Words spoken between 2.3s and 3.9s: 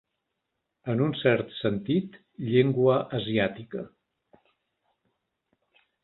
llengua asiàtica.